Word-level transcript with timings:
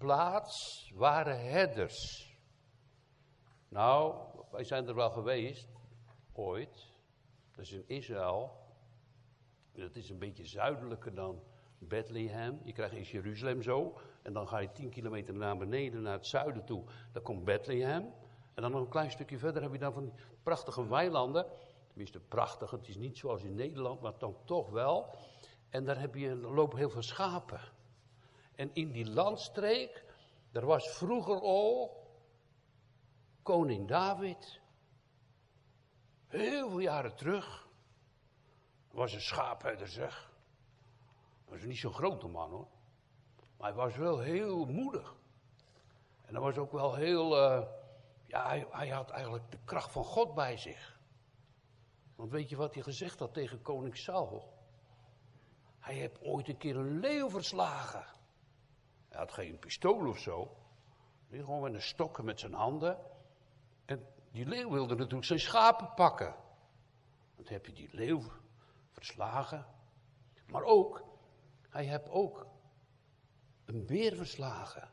plaats 0.00 0.90
waren 0.94 1.50
herders. 1.50 2.28
Nou, 3.68 4.14
wij 4.50 4.64
zijn 4.64 4.88
er 4.88 4.94
wel 4.94 5.10
geweest, 5.10 5.68
ooit. 6.32 6.92
Dat 7.54 7.64
is 7.64 7.72
in 7.72 7.84
Israël. 7.86 8.52
Dat 9.72 9.96
is 9.96 10.10
een 10.10 10.18
beetje 10.18 10.46
zuidelijker 10.46 11.14
dan 11.14 11.42
Bethlehem. 11.78 12.60
Je 12.64 12.72
krijgt 12.72 12.94
eerst 12.94 13.10
Jeruzalem 13.10 13.62
zo. 13.62 13.98
En 14.22 14.32
dan 14.32 14.48
ga 14.48 14.58
je 14.58 14.72
tien 14.72 14.90
kilometer 14.90 15.34
naar 15.34 15.56
beneden, 15.56 16.02
naar 16.02 16.12
het 16.12 16.26
zuiden 16.26 16.64
toe. 16.64 16.84
Dan 17.12 17.22
komt 17.22 17.44
Bethlehem. 17.44 18.02
En 18.54 18.62
dan 18.62 18.70
nog 18.70 18.80
een 18.80 18.88
klein 18.88 19.10
stukje 19.10 19.38
verder 19.38 19.62
heb 19.62 19.72
je 19.72 19.78
dan 19.78 19.92
van 19.92 20.02
die 20.02 20.14
prachtige 20.42 20.88
weilanden. 20.88 21.46
Tenminste, 21.88 22.20
prachtig. 22.20 22.70
Het 22.70 22.88
is 22.88 22.96
niet 22.96 23.18
zoals 23.18 23.42
in 23.42 23.54
Nederland, 23.54 24.00
maar 24.00 24.18
dan 24.18 24.36
toch 24.44 24.70
wel. 24.70 25.14
En 25.68 25.84
daar 25.84 26.00
heb 26.00 26.14
je, 26.14 26.36
lopen 26.36 26.78
heel 26.78 26.90
veel 26.90 27.02
schapen. 27.02 27.60
En 28.60 28.70
in 28.74 28.92
die 28.92 29.10
landstreek, 29.10 30.04
er 30.52 30.66
was 30.66 30.88
vroeger 30.88 31.40
al 31.40 31.96
koning 33.42 33.88
David. 33.88 34.60
Heel 36.26 36.68
veel 36.68 36.78
jaren 36.78 37.16
terug. 37.16 37.68
Was 38.90 39.12
een 39.12 39.20
schaapherder, 39.20 39.88
zeg. 39.88 40.32
Was 41.44 41.62
niet 41.62 41.78
zo'n 41.78 41.92
grote 41.92 42.26
man 42.26 42.50
hoor. 42.50 42.68
Maar 43.56 43.68
hij 43.68 43.76
was 43.76 43.96
wel 43.96 44.18
heel 44.18 44.64
moedig. 44.64 45.14
En 46.22 46.34
hij 46.34 46.42
was 46.42 46.56
ook 46.56 46.72
wel 46.72 46.94
heel. 46.94 47.36
Uh, 47.36 47.66
ja, 48.26 48.46
hij, 48.46 48.66
hij, 48.70 48.88
had 48.88 49.10
eigenlijk 49.10 49.50
de 49.50 49.58
kracht 49.64 49.92
van 49.92 50.04
God 50.04 50.34
bij 50.34 50.56
zich. 50.56 51.00
Want 52.16 52.30
weet 52.30 52.48
je 52.48 52.56
wat 52.56 52.74
hij 52.74 52.82
gezegd 52.82 53.18
had 53.18 53.34
tegen 53.34 53.62
koning 53.62 53.96
Saul? 53.96 54.52
Hij 55.78 55.94
heeft 55.94 56.22
ooit 56.22 56.48
een 56.48 56.58
keer 56.58 56.76
een 56.76 56.98
leeuw 56.98 57.30
verslagen. 57.30 58.18
Hij 59.20 59.28
had 59.28 59.38
geen 59.38 59.58
pistool 59.58 60.08
of 60.08 60.18
zo. 60.18 60.56
Hij 61.28 61.38
gewoon 61.38 61.62
met 61.62 61.74
een 61.74 61.82
stokken 61.82 62.24
met 62.24 62.40
zijn 62.40 62.52
handen. 62.52 62.98
En 63.84 64.06
die 64.30 64.46
leeuw 64.46 64.70
wilde 64.70 64.94
natuurlijk 64.94 65.24
zijn 65.24 65.40
schapen 65.40 65.94
pakken. 65.94 66.34
Dan 67.36 67.46
heb 67.46 67.66
je 67.66 67.72
die 67.72 67.88
leeuw 67.92 68.22
verslagen. 68.90 69.66
Maar 70.46 70.62
ook, 70.62 71.04
hij 71.68 71.84
heeft 71.84 72.08
ook 72.08 72.46
een 73.64 73.86
beer 73.86 74.16
verslagen. 74.16 74.88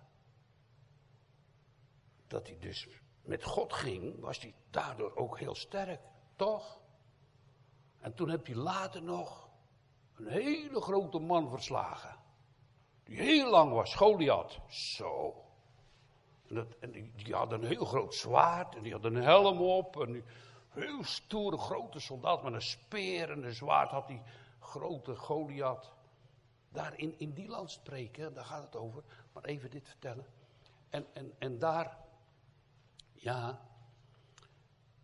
Dat 2.28 2.48
hij 2.48 2.58
dus 2.60 2.88
met 3.22 3.44
God 3.44 3.74
ging, 3.74 4.20
was 4.20 4.40
hij 4.40 4.56
daardoor 4.70 5.16
ook 5.16 5.40
heel 5.40 5.56
sterk, 5.56 6.02
toch? 6.36 6.80
En 8.00 8.14
toen 8.14 8.30
heb 8.30 8.48
je 8.48 8.56
later 8.56 9.04
nog 9.04 9.50
een 10.14 10.28
hele 10.28 10.82
grote 10.82 11.20
man 11.20 11.50
verslagen. 11.50 12.26
Die 13.08 13.18
heel 13.18 13.50
lang 13.50 13.72
was, 13.72 13.96
Goliath. 13.96 14.60
Zo. 14.70 15.44
En, 16.48 16.56
dat, 16.56 16.68
en 16.80 16.92
die, 16.92 17.12
die, 17.16 17.34
had 17.34 17.52
een 17.52 17.64
heel 17.64 17.86
groot 17.86 18.16
zwaard 18.16 18.76
en 18.76 18.84
die 18.84 18.92
had 18.92 19.04
een 19.04 19.16
helm 19.16 19.62
op. 19.62 20.02
En 20.02 20.12
die, 20.12 20.24
heel 20.70 21.04
stoere 21.04 21.58
grote 21.58 22.00
soldaat 22.00 22.44
met 22.44 22.54
een 22.54 22.62
speer 22.62 23.32
en 23.32 23.44
een 23.44 23.54
zwaard 23.54 23.92
had 23.92 24.08
die 24.08 24.22
grote 24.60 25.16
Goliath. 25.16 25.92
Daar 26.70 26.98
in, 26.98 27.20
in 27.20 27.34
die 27.34 27.48
land 27.48 27.72
spreken, 27.72 28.34
daar 28.34 28.46
gaat 28.46 28.64
het 28.64 28.76
over. 28.76 29.04
Maar 29.34 29.44
even 29.44 29.70
dit 29.70 29.88
vertellen. 29.88 30.26
En, 30.90 31.06
en, 31.14 31.34
en 31.40 31.60
daar, 31.60 31.98
ja, 33.14 33.60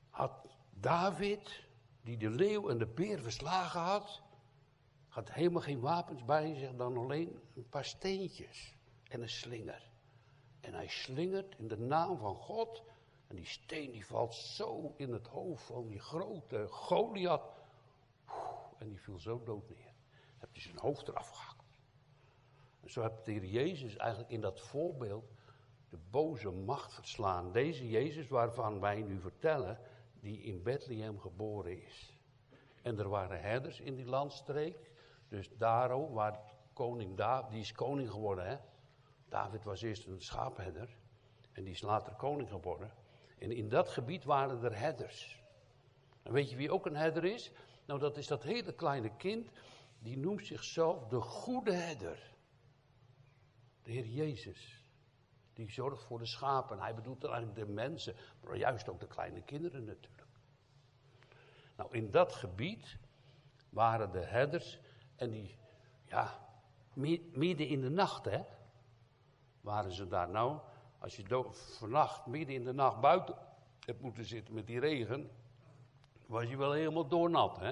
had 0.10 0.32
David, 0.70 1.64
die 2.02 2.18
de 2.18 2.30
leeuw 2.30 2.70
en 2.70 2.78
de 2.78 2.88
beer 2.88 3.22
verslagen 3.22 3.82
had, 3.82 4.22
had 5.14 5.32
helemaal 5.32 5.62
geen 5.62 5.80
wapens 5.80 6.26
bij 6.26 6.56
zich 6.56 6.76
dan 6.76 6.98
alleen 6.98 7.42
een 7.56 7.70
paar 7.70 7.86
steentjes 7.86 8.76
en 9.10 9.22
een 9.22 9.30
slinger. 9.30 9.92
En 10.60 10.74
hij 10.74 10.88
slingert 10.88 11.56
in 11.58 11.68
de 11.68 11.78
naam 11.78 12.18
van 12.18 12.36
God. 12.36 12.84
En 13.28 13.36
die 13.36 13.46
steen 13.46 13.92
die 13.92 14.06
valt 14.06 14.34
zo 14.34 14.94
in 14.98 15.12
het 15.12 15.28
hoofd 15.28 15.64
van 15.64 15.88
die 15.88 16.00
grote 16.00 16.68
Goliath. 16.68 17.64
En 18.78 18.88
die 18.88 19.00
viel 19.00 19.20
zo 19.20 19.44
dood 19.44 19.70
neer. 19.70 19.94
Heb 20.38 20.50
hij 20.52 20.62
zijn 20.62 20.78
hoofd 20.78 21.08
eraf 21.08 21.30
gehakt. 21.30 21.64
En 22.82 22.90
zo 22.90 23.02
heeft 23.02 23.26
de 23.26 23.32
Heer 23.32 23.46
Jezus 23.46 23.96
eigenlijk 23.96 24.32
in 24.32 24.42
dat 24.42 24.62
voorbeeld 24.62 25.32
de 25.90 25.98
boze 26.10 26.52
macht 26.52 26.94
verslaan. 26.94 27.52
Deze 27.52 27.90
Jezus 27.90 28.28
waarvan 28.28 28.80
wij 28.80 29.02
nu 29.02 29.20
vertellen, 29.20 29.80
die 30.20 30.42
in 30.42 30.64
Bethlehem 30.64 31.20
geboren 31.20 31.84
is. 31.84 32.18
En 32.82 33.00
er 33.00 33.10
waren 33.10 33.42
herders 33.42 33.80
in 33.80 33.96
die 33.96 34.06
landstreek. 34.06 34.92
Dus 35.34 35.50
daarom, 35.58 36.14
waar 36.14 36.40
koning 36.74 37.18
David, 37.18 37.52
die 37.52 37.62
is 37.62 37.72
koning 37.72 38.10
geworden 38.10 38.48
hè. 38.48 38.58
David 39.30 39.64
was 39.64 39.82
eerst 39.82 40.08
een 40.08 40.22
schaapherder. 40.22 40.98
En 41.52 41.64
die 41.64 41.74
is 41.74 41.82
later 41.82 42.14
koning 42.14 42.50
geworden. 42.50 42.92
En 43.40 43.52
in 43.52 43.70
dat 43.70 43.90
gebied 43.90 44.24
waren 44.24 44.64
er 44.64 44.78
herders. 44.78 45.44
En 46.24 46.32
weet 46.34 46.50
je 46.50 46.56
wie 46.56 46.72
ook 46.72 46.86
een 46.86 46.96
herder 46.96 47.26
is? 47.26 47.52
Nou, 47.86 48.00
dat 48.00 48.18
is 48.18 48.28
dat 48.28 48.44
hele 48.44 48.74
kleine 48.74 49.16
kind. 49.16 49.50
Die 50.00 50.18
noemt 50.18 50.46
zichzelf 50.46 51.08
de 51.08 51.22
goede 51.22 51.74
herder. 51.74 52.36
De 53.84 53.92
Heer 53.92 54.06
Jezus. 54.06 54.84
Die 55.54 55.72
zorgt 55.72 56.04
voor 56.04 56.20
de 56.20 56.26
schapen. 56.26 56.80
Hij 56.80 56.96
bedoelt 56.96 57.24
eigenlijk 57.24 57.56
de 57.56 57.74
mensen, 57.74 58.16
maar 58.44 58.58
juist 58.58 58.90
ook 58.90 59.00
de 59.00 59.08
kleine 59.08 59.42
kinderen 59.42 59.84
natuurlijk. 59.84 60.28
Nou, 61.76 61.92
in 61.92 62.12
dat 62.12 62.34
gebied 62.34 62.98
waren 63.70 64.12
de 64.12 64.26
herders 64.26 64.80
en 65.16 65.30
die, 65.30 65.58
ja, 66.06 66.40
midden 67.34 67.68
in 67.68 67.82
de 67.82 67.90
nacht, 67.90 68.26
hè, 68.26 68.42
waren 69.62 69.92
ze 69.92 70.08
daar. 70.08 70.30
Nou, 70.30 70.60
als 71.00 71.16
je 71.16 71.46
vannacht, 71.52 72.26
midden 72.26 72.56
in 72.56 72.64
de 72.64 72.74
nacht 72.74 73.00
buiten 73.00 73.36
hebt 73.86 74.02
moeten 74.02 74.26
zitten 74.26 74.54
met 74.54 74.68
die 74.68 74.80
regen, 74.80 75.32
was 76.26 76.50
je 76.50 76.58
wel 76.58 76.72
helemaal 76.72 77.08
doornat, 77.08 77.60
hè. 77.60 77.72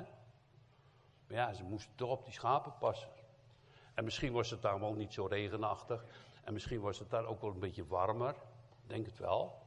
Maar 1.27 1.37
ja, 1.37 1.53
ze 1.53 1.63
moesten 1.63 1.95
toch 1.95 2.09
op 2.09 2.23
die 2.23 2.33
schapen 2.33 2.73
passen. 2.79 3.09
En 3.93 4.03
misschien 4.03 4.33
was 4.33 4.49
het 4.49 4.61
daar 4.61 4.79
wel 4.79 4.93
niet 4.93 5.13
zo 5.13 5.25
regenachtig. 5.25 6.05
En 6.43 6.53
misschien 6.53 6.81
was 6.81 6.99
het 6.99 7.09
daar 7.09 7.25
ook 7.25 7.41
wel 7.41 7.51
een 7.51 7.59
beetje 7.59 7.87
warmer. 7.87 8.35
Denk 8.87 9.05
het 9.05 9.17
wel. 9.17 9.61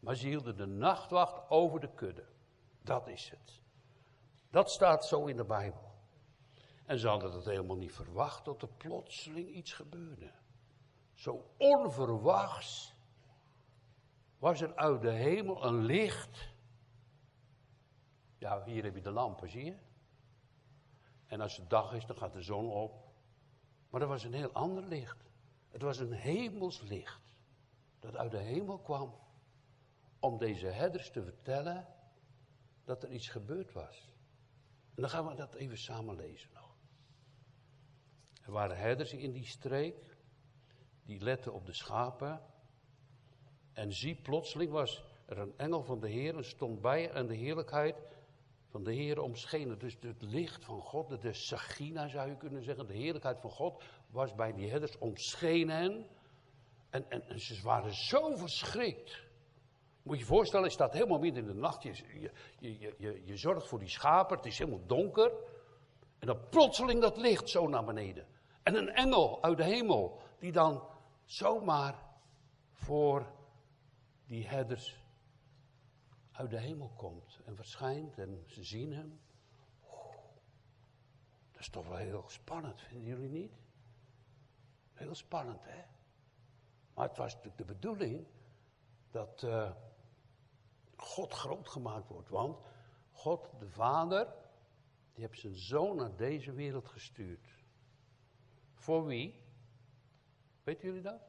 Maar 0.00 0.14
ze 0.14 0.26
hielden 0.26 0.56
de 0.56 0.66
nachtwacht 0.66 1.50
over 1.50 1.80
de 1.80 1.94
kudde. 1.94 2.24
Dat 2.82 3.08
is 3.08 3.30
het. 3.30 3.60
Dat 4.50 4.70
staat 4.70 5.06
zo 5.06 5.26
in 5.26 5.36
de 5.36 5.44
Bijbel. 5.44 5.87
En 6.88 6.98
ze 6.98 7.08
hadden 7.08 7.32
het 7.32 7.44
helemaal 7.44 7.76
niet 7.76 7.92
verwacht 7.92 8.44
dat 8.44 8.62
er 8.62 8.68
plotseling 8.68 9.48
iets 9.48 9.72
gebeurde. 9.72 10.30
Zo 11.14 11.50
onverwachts 11.56 12.94
was 14.38 14.60
er 14.60 14.74
uit 14.74 15.02
de 15.02 15.10
hemel 15.10 15.64
een 15.64 15.84
licht. 15.84 16.48
Ja, 18.38 18.64
hier 18.64 18.84
heb 18.84 18.94
je 18.94 19.00
de 19.00 19.10
lampen, 19.10 19.50
zie 19.50 19.64
je? 19.64 19.76
En 21.26 21.40
als 21.40 21.56
het 21.56 21.70
dag 21.70 21.92
is, 21.92 22.06
dan 22.06 22.16
gaat 22.16 22.32
de 22.32 22.42
zon 22.42 22.70
op. 22.70 23.08
Maar 23.90 24.00
er 24.00 24.08
was 24.08 24.24
een 24.24 24.34
heel 24.34 24.52
ander 24.52 24.84
licht. 24.84 25.30
Het 25.68 25.82
was 25.82 25.98
een 25.98 26.12
hemels 26.12 26.80
licht. 26.80 27.34
Dat 28.00 28.16
uit 28.16 28.30
de 28.30 28.38
hemel 28.38 28.78
kwam. 28.78 29.14
Om 30.20 30.38
deze 30.38 30.66
herders 30.66 31.10
te 31.10 31.22
vertellen 31.22 31.86
dat 32.84 33.02
er 33.02 33.10
iets 33.10 33.28
gebeurd 33.28 33.72
was. 33.72 34.10
En 34.94 35.02
dan 35.02 35.10
gaan 35.10 35.26
we 35.26 35.34
dat 35.34 35.54
even 35.54 35.78
samen 35.78 36.16
lezen. 36.16 36.57
Er 38.48 38.54
waren 38.54 38.76
herders 38.76 39.12
in 39.12 39.32
die 39.32 39.46
streek, 39.46 39.96
die 41.04 41.20
letten 41.20 41.52
op 41.52 41.66
de 41.66 41.72
schapen. 41.72 42.40
En 43.72 43.92
zie, 43.92 44.14
plotseling 44.14 44.70
was 44.70 45.04
er 45.26 45.38
een 45.38 45.52
engel 45.56 45.82
van 45.82 46.00
de 46.00 46.08
Heer 46.08 46.36
en 46.36 46.44
stond 46.44 46.80
bij 46.80 47.10
en 47.10 47.26
de 47.26 47.34
heerlijkheid 47.34 47.96
van 48.68 48.84
de 48.84 48.92
Heer 48.92 49.20
omschenen. 49.20 49.78
Dus 49.78 49.96
het 50.00 50.22
licht 50.22 50.64
van 50.64 50.80
God, 50.80 51.22
de 51.22 51.32
Sagina 51.32 52.08
zou 52.08 52.28
je 52.28 52.36
kunnen 52.36 52.62
zeggen, 52.62 52.86
de 52.86 52.94
heerlijkheid 52.94 53.40
van 53.40 53.50
God 53.50 53.82
was 54.10 54.34
bij 54.34 54.52
die 54.52 54.70
herders 54.70 54.98
omschenen. 54.98 56.06
En, 56.90 57.10
en, 57.10 57.28
en 57.28 57.40
ze 57.40 57.62
waren 57.62 57.94
zo 57.94 58.36
verschrikt. 58.36 59.26
Moet 60.02 60.16
je 60.16 60.22
je 60.22 60.28
voorstellen, 60.28 60.66
je 60.66 60.72
staat 60.72 60.92
helemaal 60.92 61.18
midden 61.18 61.42
in 61.42 61.48
de 61.48 61.58
nacht, 61.58 61.82
je, 61.82 61.92
je, 62.20 62.30
je, 62.78 62.94
je, 62.98 63.22
je 63.24 63.36
zorgt 63.36 63.68
voor 63.68 63.78
die 63.78 63.88
schapen, 63.88 64.36
het 64.36 64.46
is 64.46 64.58
helemaal 64.58 64.86
donker. 64.86 65.32
En 66.18 66.26
dan 66.26 66.48
plotseling 66.50 67.00
dat 67.00 67.16
licht 67.16 67.48
zo 67.48 67.68
naar 67.68 67.84
beneden. 67.84 68.36
En 68.68 68.74
een 68.74 68.90
engel 68.90 69.42
uit 69.42 69.56
de 69.56 69.64
hemel, 69.64 70.20
die 70.38 70.52
dan 70.52 70.88
zomaar 71.24 71.98
voor 72.72 73.32
die 74.26 74.48
herders 74.48 75.04
uit 76.32 76.50
de 76.50 76.60
hemel 76.60 76.90
komt 76.96 77.40
en 77.44 77.56
verschijnt 77.56 78.18
en 78.18 78.44
ze 78.46 78.64
zien 78.64 78.92
hem. 78.92 79.20
dat 81.50 81.60
is 81.60 81.68
toch 81.68 81.88
wel 81.88 81.96
heel 81.96 82.28
spannend, 82.28 82.80
vinden 82.80 83.08
jullie 83.08 83.28
niet? 83.28 83.52
Heel 84.92 85.14
spannend, 85.14 85.64
hè? 85.64 85.84
Maar 86.94 87.08
het 87.08 87.16
was 87.16 87.34
natuurlijk 87.34 87.58
de 87.58 87.74
bedoeling 87.74 88.26
dat 89.10 89.42
uh, 89.42 89.72
God 90.96 91.32
groot 91.32 91.68
gemaakt 91.68 92.08
wordt. 92.08 92.28
Want 92.28 92.58
God, 93.10 93.50
de 93.58 93.70
Vader, 93.70 94.34
die 95.12 95.24
heeft 95.24 95.40
zijn 95.40 95.56
zoon 95.56 95.96
naar 95.96 96.16
deze 96.16 96.52
wereld 96.52 96.88
gestuurd. 96.88 97.56
Voor 98.88 99.06
wie? 99.06 99.40
Weten 100.62 100.88
jullie 100.88 101.02
dat? 101.02 101.20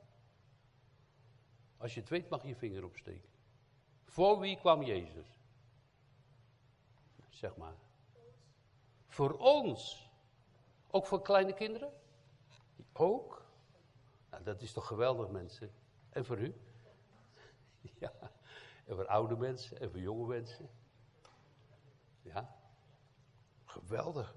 Als 1.77 1.93
je 1.93 1.99
het 1.99 2.09
weet 2.09 2.29
mag 2.29 2.41
je 2.41 2.47
je 2.47 2.55
vinger 2.55 2.83
opsteken. 2.83 3.29
Voor 4.03 4.39
wie 4.39 4.57
kwam 4.57 4.83
Jezus? 4.83 5.27
Zeg 7.29 7.55
maar. 7.55 7.75
Voor 9.07 9.37
ons. 9.37 10.09
Ook 10.87 11.05
voor 11.05 11.21
kleine 11.21 11.53
kinderen? 11.53 11.93
Ook? 12.93 13.45
Nou, 14.29 14.43
dat 14.43 14.61
is 14.61 14.73
toch 14.73 14.87
geweldig 14.87 15.29
mensen. 15.29 15.73
En 16.09 16.25
voor 16.25 16.39
u? 16.39 16.55
Ja. 17.99 18.13
En 18.85 18.95
voor 18.95 19.07
oude 19.07 19.35
mensen 19.35 19.79
en 19.79 19.91
voor 19.91 19.99
jonge 19.99 20.27
mensen. 20.27 20.69
Ja. 22.21 22.59
Geweldig. 23.65 24.35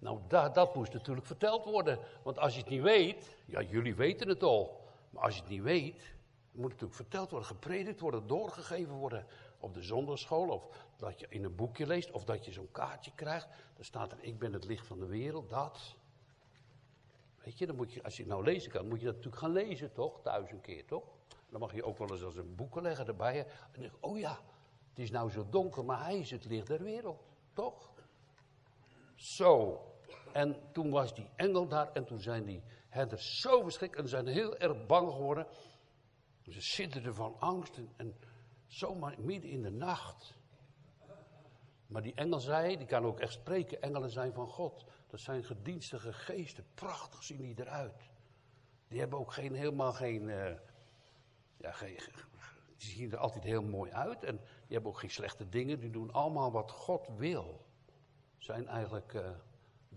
Nou, 0.00 0.18
dat, 0.28 0.54
dat 0.54 0.74
moest 0.74 0.92
natuurlijk 0.92 1.26
verteld 1.26 1.64
worden. 1.64 1.98
Want 2.22 2.38
als 2.38 2.54
je 2.54 2.60
het 2.60 2.68
niet 2.68 2.82
weet, 2.82 3.36
ja, 3.46 3.62
jullie 3.62 3.94
weten 3.94 4.28
het 4.28 4.42
al. 4.42 4.88
Maar 5.10 5.22
als 5.22 5.34
je 5.34 5.40
het 5.40 5.50
niet 5.50 5.62
weet, 5.62 6.14
moet 6.50 6.70
het 6.70 6.80
natuurlijk 6.80 6.94
verteld 6.94 7.30
worden, 7.30 7.48
gepredikt 7.48 8.00
worden, 8.00 8.26
doorgegeven 8.26 8.94
worden. 8.94 9.26
Op 9.58 9.74
de 9.74 9.82
zondagschool, 9.82 10.48
of 10.48 10.68
dat 10.96 11.20
je 11.20 11.26
in 11.28 11.44
een 11.44 11.54
boekje 11.54 11.86
leest, 11.86 12.10
of 12.10 12.24
dat 12.24 12.44
je 12.44 12.52
zo'n 12.52 12.72
kaartje 12.72 13.12
krijgt. 13.14 13.48
Dan 13.74 13.84
staat 13.84 14.12
er, 14.12 14.18
ik 14.20 14.38
ben 14.38 14.52
het 14.52 14.64
licht 14.64 14.86
van 14.86 14.98
de 14.98 15.06
wereld, 15.06 15.48
dat. 15.48 15.94
Weet 17.44 17.58
je, 17.58 17.66
dan 17.66 17.76
moet 17.76 17.92
je, 17.92 18.02
als 18.02 18.16
je 18.16 18.22
het 18.22 18.32
nou 18.32 18.44
lezen 18.44 18.70
kan, 18.70 18.88
moet 18.88 19.00
je 19.00 19.06
dat 19.06 19.14
natuurlijk 19.14 19.42
gaan 19.42 19.52
lezen, 19.52 19.92
toch? 19.92 20.20
Een 20.24 20.60
keer, 20.60 20.86
toch? 20.86 21.04
Dan 21.48 21.60
mag 21.60 21.74
je 21.74 21.84
ook 21.84 21.98
wel 21.98 22.10
eens 22.10 22.24
als 22.24 22.36
een 22.36 22.54
boeken 22.54 22.82
leggen 22.82 23.06
erbij. 23.06 23.38
En 23.38 23.46
dan 23.72 23.80
denk 23.80 23.94
oh 24.00 24.18
ja, 24.18 24.38
het 24.88 24.98
is 24.98 25.10
nou 25.10 25.30
zo 25.30 25.46
donker, 25.50 25.84
maar 25.84 26.04
hij 26.04 26.18
is 26.18 26.30
het 26.30 26.44
licht 26.44 26.66
der 26.66 26.82
wereld, 26.82 27.22
toch? 27.52 27.90
Zo. 29.14 29.80
En 30.32 30.72
toen 30.72 30.90
was 30.90 31.14
die 31.14 31.28
engel 31.36 31.68
daar 31.68 31.92
en 31.92 32.04
toen 32.04 32.20
zijn 32.20 32.44
die 32.44 32.62
herders 32.88 33.40
zo 33.40 33.62
verschrikt 33.62 33.96
en 33.96 34.08
zijn 34.08 34.26
heel 34.26 34.56
erg 34.56 34.86
bang 34.86 35.12
geworden. 35.12 35.46
Ze 36.42 36.60
sidderden 36.60 37.14
van 37.14 37.36
angst 37.38 37.80
en, 37.96 38.14
zomaar 38.66 39.20
midden 39.20 39.50
in 39.50 39.62
de 39.62 39.70
nacht. 39.70 40.38
Maar 41.86 42.02
die 42.02 42.14
engel 42.14 42.40
zei, 42.40 42.76
die 42.76 42.86
kan 42.86 43.04
ook 43.04 43.20
echt 43.20 43.32
spreken, 43.32 43.82
engelen 43.82 44.10
zijn 44.10 44.32
van 44.32 44.46
God. 44.46 44.84
Dat 45.06 45.20
zijn 45.20 45.44
gedienstige 45.44 46.12
geesten, 46.12 46.66
prachtig 46.74 47.22
zien 47.22 47.42
die 47.42 47.60
eruit. 47.60 48.10
Die 48.88 49.00
hebben 49.00 49.18
ook 49.18 49.32
geen, 49.32 49.54
helemaal 49.54 49.92
geen, 49.92 50.22
uh, 50.22 50.52
ja, 51.56 51.72
geen, 51.72 51.98
die 52.76 52.88
zien 52.88 53.12
er 53.12 53.18
altijd 53.18 53.44
heel 53.44 53.62
mooi 53.62 53.92
uit. 53.92 54.24
En 54.24 54.36
die 54.36 54.74
hebben 54.74 54.90
ook 54.90 54.98
geen 54.98 55.10
slechte 55.10 55.48
dingen, 55.48 55.80
die 55.80 55.90
doen 55.90 56.12
allemaal 56.12 56.52
wat 56.52 56.70
God 56.70 57.08
wil. 57.16 57.66
Zijn 58.38 58.66
eigenlijk 58.66 59.12
uh, 59.12 59.30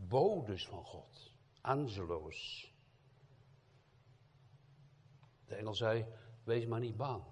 bodes 0.07 0.67
van 0.67 0.83
God, 0.83 1.33
angelo's. 1.61 2.71
De 5.45 5.55
engel 5.55 5.73
zei, 5.75 6.05
wees 6.43 6.65
maar 6.65 6.79
niet 6.79 6.97
bang. 6.97 7.23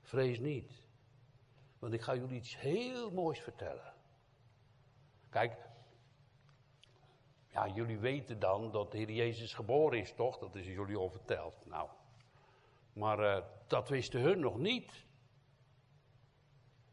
Vrees 0.00 0.38
niet. 0.38 0.82
Want 1.78 1.92
ik 1.92 2.00
ga 2.00 2.14
jullie 2.14 2.36
iets 2.36 2.58
heel 2.58 3.10
moois 3.10 3.40
vertellen. 3.40 3.94
Kijk, 5.30 5.68
ja, 7.48 7.68
jullie 7.68 7.98
weten 7.98 8.38
dan 8.38 8.70
dat 8.70 8.90
de 8.92 8.98
Heer 8.98 9.10
Jezus 9.10 9.54
geboren 9.54 9.98
is, 9.98 10.14
toch? 10.14 10.38
Dat 10.38 10.54
is 10.54 10.66
jullie 10.66 10.96
al 10.96 11.10
verteld. 11.10 11.66
Nou, 11.66 11.88
maar 12.92 13.20
uh, 13.20 13.44
dat 13.66 13.88
wisten 13.88 14.20
hun 14.20 14.40
nog 14.40 14.58
niet. 14.58 15.06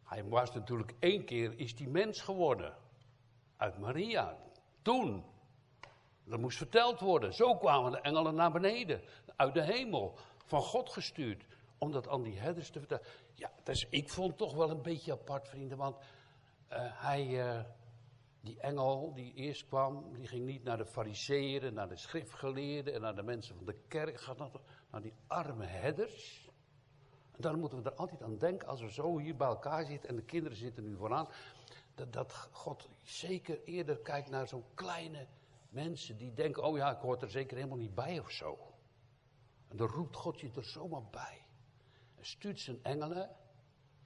Hij 0.03 0.24
was 0.24 0.53
natuurlijk 0.53 0.94
één 1.00 1.25
keer, 1.25 1.59
is 1.59 1.75
die 1.75 1.88
mens 1.88 2.21
geworden. 2.21 2.77
Uit 3.57 3.77
Maria. 3.77 4.37
Toen. 4.81 5.23
Dat 6.23 6.39
moest 6.39 6.57
verteld 6.57 6.99
worden. 6.99 7.33
Zo 7.33 7.55
kwamen 7.57 7.91
de 7.91 7.99
engelen 7.99 8.35
naar 8.35 8.51
beneden. 8.51 9.01
Uit 9.35 9.53
de 9.53 9.63
hemel. 9.63 10.17
Van 10.45 10.61
God 10.61 10.89
gestuurd. 10.89 11.45
Om 11.77 11.91
dat 11.91 12.07
aan 12.07 12.23
die 12.23 12.39
herders 12.39 12.69
te 12.69 12.79
vertellen. 12.79 13.05
Ja, 13.33 13.51
dus 13.63 13.87
ik 13.89 14.09
vond 14.09 14.27
het 14.27 14.37
toch 14.37 14.53
wel 14.53 14.69
een 14.69 14.81
beetje 14.81 15.11
apart, 15.11 15.47
vrienden. 15.47 15.77
Want 15.77 15.97
uh, 15.97 16.03
hij, 16.79 17.27
uh, 17.27 17.61
die 18.41 18.59
engel 18.59 19.13
die 19.13 19.33
eerst 19.33 19.67
kwam, 19.67 20.13
die 20.13 20.27
ging 20.27 20.45
niet 20.45 20.63
naar 20.63 20.77
de 20.77 20.85
fariseeën, 20.85 21.73
naar 21.73 21.89
de 21.89 21.97
schriftgeleerden 21.97 22.93
en 22.93 23.01
naar 23.01 23.15
de 23.15 23.23
mensen 23.23 23.55
van 23.55 23.65
de 23.65 23.79
kerk. 23.87 24.21
Gaat 24.21 24.37
naar, 24.37 24.49
naar 24.91 25.01
die 25.01 25.13
arme 25.27 25.65
herders. 25.65 26.49
En 27.31 27.41
daar 27.41 27.57
moeten 27.57 27.83
we 27.83 27.89
er 27.89 27.95
altijd 27.95 28.23
aan 28.23 28.37
denken 28.37 28.67
als 28.67 28.81
we 28.81 28.91
zo 28.91 29.17
hier 29.17 29.35
bij 29.35 29.47
elkaar 29.47 29.85
zitten 29.85 30.09
en 30.09 30.15
de 30.15 30.23
kinderen 30.23 30.57
zitten 30.57 30.83
nu 30.83 30.95
vooraan. 30.95 31.27
Dat, 31.95 32.13
dat 32.13 32.33
God 32.51 32.89
zeker 33.01 33.63
eerder 33.63 33.97
kijkt 33.97 34.30
naar 34.30 34.47
zo'n 34.47 34.65
kleine 34.74 35.27
mensen 35.69 36.18
die 36.18 36.33
denken, 36.33 36.63
oh 36.63 36.77
ja, 36.77 36.92
ik 36.92 37.01
hoor 37.01 37.21
er 37.21 37.30
zeker 37.30 37.57
helemaal 37.57 37.77
niet 37.77 37.95
bij 37.95 38.19
of 38.19 38.31
zo. 38.31 38.74
En 39.68 39.77
dan 39.77 39.88
roept 39.88 40.15
God 40.15 40.39
je 40.39 40.51
er 40.56 40.63
zomaar 40.63 41.09
bij. 41.09 41.47
En 42.15 42.25
stuurt 42.25 42.59
zijn 42.59 42.83
engelen, 42.83 43.36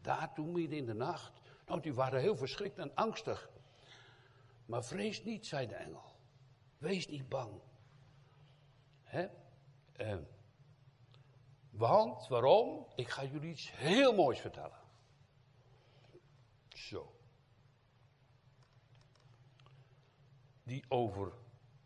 daartoe 0.02 0.46
midden 0.46 0.78
in 0.78 0.86
de 0.86 0.94
nacht. 0.94 1.42
Nou, 1.66 1.82
die 1.82 1.94
waren 1.94 2.22
heel 2.22 2.36
verschrikt 2.36 2.78
en 2.78 2.96
angstig. 2.96 3.50
Maar 4.66 4.84
vrees 4.84 5.24
niet, 5.24 5.46
zei 5.46 5.68
de 5.68 5.76
engel. 5.76 6.04
Wees 6.78 7.08
niet 7.08 7.30
bang. 7.30 7.62
Hè? 9.04 9.28
Eh, 9.96 10.18
want, 11.70 12.28
waarom? 12.28 12.88
Ik 12.96 13.08
ga 13.08 13.24
jullie 13.24 13.50
iets 13.50 13.72
heel 13.72 14.14
moois 14.14 14.40
vertellen. 14.40 14.80
Zo. 16.68 17.19
Die 20.70 20.84
over 20.88 21.34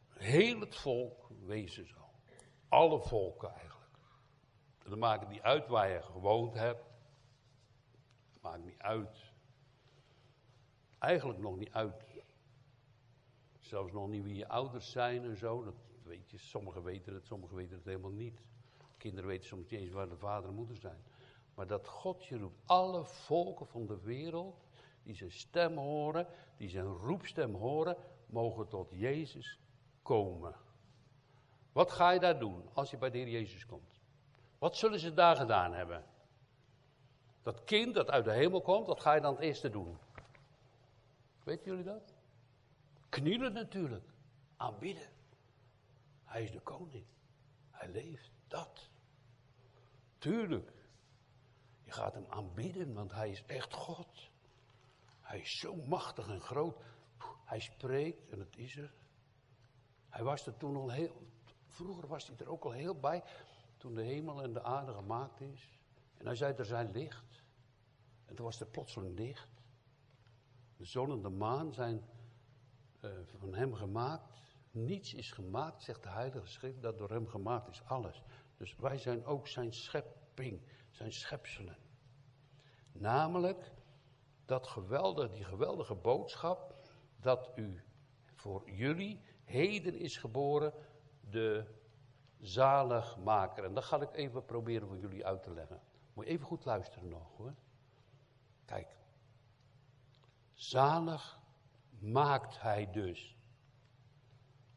heel 0.07 0.59
het 0.59 0.75
volk 0.75 1.29
wezen 1.45 1.87
zal. 1.87 2.09
Alle 2.67 3.01
volken 3.01 3.49
eigenlijk. 3.49 3.97
En 4.83 4.89
dan 4.89 4.99
maakt 4.99 5.29
niet 5.29 5.41
uit 5.41 5.67
waar 5.67 5.89
je 5.89 6.01
gewoond 6.01 6.53
hebt. 6.53 6.85
Maakt 8.41 8.63
niet 8.63 8.77
uit. 8.77 9.31
Eigenlijk 10.99 11.39
nog 11.39 11.57
niet 11.57 11.71
uit. 11.71 12.05
Zelfs 13.59 13.91
nog 13.91 14.07
niet 14.07 14.23
wie 14.23 14.35
je 14.35 14.47
ouders 14.47 14.91
zijn 14.91 15.23
en 15.23 15.37
zo. 15.37 15.63
Dat 15.63 15.75
weet 16.03 16.29
je, 16.29 16.37
sommigen 16.37 16.83
weten 16.83 17.13
het, 17.13 17.25
sommigen 17.25 17.55
weten 17.55 17.75
het 17.75 17.85
helemaal 17.85 18.11
niet. 18.11 18.41
Kinderen 18.97 19.29
weten 19.29 19.47
soms 19.47 19.69
niet 19.69 19.79
eens 19.79 19.91
waar 19.91 20.09
de 20.09 20.17
vader 20.17 20.49
en 20.49 20.55
moeder 20.55 20.77
zijn. 20.77 21.03
Maar 21.55 21.67
dat 21.67 21.87
God 21.87 22.25
je 22.25 22.37
roept, 22.37 22.61
alle 22.65 23.05
volken 23.05 23.67
van 23.67 23.85
de 23.85 23.99
wereld, 24.01 24.67
die 25.03 25.15
zijn 25.15 25.31
stem 25.31 25.77
horen, 25.77 26.27
die 26.57 26.69
zijn 26.69 26.85
roepstem 26.85 27.53
horen, 27.53 27.97
mogen 28.33 28.67
tot 28.67 28.89
Jezus 28.91 29.59
komen. 30.01 30.55
Wat 31.71 31.91
ga 31.91 32.11
je 32.11 32.19
daar 32.19 32.39
doen 32.39 32.69
als 32.73 32.89
je 32.89 32.97
bij 32.97 33.09
de 33.09 33.17
Heer 33.17 33.29
Jezus 33.29 33.65
komt? 33.65 34.01
Wat 34.57 34.77
zullen 34.77 34.99
ze 34.99 35.13
daar 35.13 35.35
gedaan 35.35 35.73
hebben? 35.73 36.03
Dat 37.41 37.63
kind 37.63 37.93
dat 37.93 38.09
uit 38.09 38.25
de 38.25 38.33
hemel 38.33 38.61
komt, 38.61 38.87
wat 38.87 39.01
ga 39.01 39.13
je 39.13 39.21
dan 39.21 39.33
het 39.33 39.43
eerste 39.43 39.69
doen? 39.69 39.97
Weten 41.43 41.65
jullie 41.65 41.83
dat? 41.83 42.13
Knielen 43.09 43.53
natuurlijk. 43.53 44.05
Aanbidden. 44.57 45.09
Hij 46.25 46.43
is 46.43 46.51
de 46.51 46.59
koning. 46.59 47.05
Hij 47.71 47.89
leeft. 47.89 48.31
Dat. 48.47 48.89
Tuurlijk. 50.17 50.71
Je 51.83 51.91
gaat 51.91 52.13
hem 52.13 52.25
aanbidden, 52.29 52.93
want 52.93 53.11
hij 53.11 53.29
is 53.29 53.43
echt 53.45 53.73
God. 53.73 54.29
Hij 55.21 55.39
is 55.39 55.59
zo 55.59 55.75
machtig 55.75 56.27
en 56.27 56.41
groot. 56.41 56.83
Hij 57.43 57.59
spreekt 57.59 58.29
en 58.29 58.39
het 58.39 58.57
is 58.57 58.77
er. 58.77 58.93
Hij 60.09 60.23
was 60.23 60.47
er 60.47 60.57
toen 60.57 60.75
al 60.75 60.91
heel. 60.91 61.27
Vroeger 61.67 62.07
was 62.07 62.27
hij 62.27 62.37
er 62.37 62.49
ook 62.49 62.63
al 62.63 62.71
heel 62.71 62.99
bij. 62.99 63.23
Toen 63.77 63.93
de 63.93 64.03
hemel 64.03 64.43
en 64.43 64.53
de 64.53 64.63
aarde 64.63 64.93
gemaakt 64.93 65.41
is. 65.41 65.79
En 66.17 66.25
hij 66.25 66.35
zei: 66.35 66.53
Er 66.53 66.65
zijn 66.65 66.91
licht. 66.91 67.43
En 68.25 68.35
toen 68.35 68.45
was 68.45 68.59
er 68.59 68.67
plotseling 68.67 69.17
licht. 69.17 69.49
De 70.77 70.85
zon 70.85 71.11
en 71.11 71.21
de 71.21 71.29
maan 71.29 71.73
zijn 71.73 72.03
uh, 73.01 73.11
van 73.25 73.53
hem 73.53 73.73
gemaakt. 73.73 74.33
Niets 74.71 75.13
is 75.13 75.31
gemaakt, 75.31 75.83
zegt 75.83 76.03
de 76.03 76.09
Heilige 76.09 76.47
Schrift, 76.47 76.81
dat 76.81 76.97
door 76.97 77.09
hem 77.09 77.27
gemaakt 77.27 77.69
is. 77.69 77.83
Alles. 77.85 78.23
Dus 78.57 78.75
wij 78.75 78.97
zijn 78.97 79.25
ook 79.25 79.47
zijn 79.47 79.73
schepping, 79.73 80.61
zijn 80.89 81.13
schepselen. 81.13 81.77
Namelijk 82.91 83.71
dat 84.45 84.67
geweldige, 84.67 85.29
die 85.29 85.43
geweldige 85.43 85.95
boodschap 85.95 86.72
dat 87.23 87.51
u 87.55 87.83
voor 88.35 88.69
jullie 88.69 89.21
heden 89.43 89.99
is 89.99 90.17
geboren 90.17 90.73
de 91.29 91.65
zaligmaker. 92.39 93.63
En 93.63 93.73
dat 93.73 93.83
ga 93.83 94.01
ik 94.01 94.13
even 94.13 94.45
proberen 94.45 94.87
voor 94.87 94.97
jullie 94.97 95.25
uit 95.25 95.43
te 95.43 95.53
leggen. 95.53 95.81
Moet 96.13 96.25
je 96.25 96.31
even 96.31 96.45
goed 96.45 96.65
luisteren 96.65 97.09
nog 97.09 97.37
hoor. 97.37 97.53
Kijk. 98.65 98.97
Zalig 100.53 101.39
maakt 101.99 102.61
hij 102.61 102.91
dus. 102.91 103.37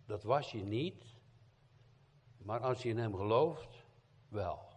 Dat 0.07 0.23
was 0.23 0.51
je 0.51 0.63
niet. 0.63 1.15
Maar 2.37 2.61
als 2.61 2.83
je 2.83 2.89
in 2.89 2.99
hem 2.99 3.15
gelooft, 3.15 3.85
wel. 4.29 4.69